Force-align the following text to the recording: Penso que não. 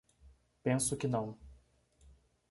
Penso 0.63 0.97
que 0.97 1.07
não. 1.07 1.27